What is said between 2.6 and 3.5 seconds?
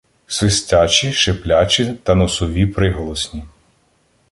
приголосні